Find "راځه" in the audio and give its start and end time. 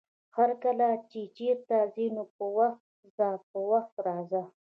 4.07-4.41